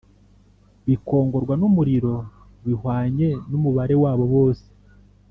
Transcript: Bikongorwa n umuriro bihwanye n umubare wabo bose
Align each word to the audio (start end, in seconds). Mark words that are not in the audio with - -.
Bikongorwa 0.85 1.53
n 1.57 1.63
umuriro 1.69 2.15
bihwanye 2.65 3.29
n 3.49 3.51
umubare 3.59 3.95
wabo 4.03 4.25
bose 4.33 4.65